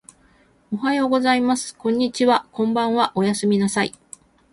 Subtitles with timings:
[0.71, 1.75] おはようございます。
[1.77, 2.47] こんにちは。
[2.51, 3.11] こんばんは。
[3.13, 3.93] おやすみなさい。